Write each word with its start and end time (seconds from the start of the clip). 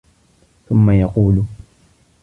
ثُمَّ 0.69 0.91
يَقُولُ 0.91 1.43